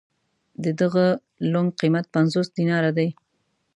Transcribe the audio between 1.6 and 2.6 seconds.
قېمت پنځوس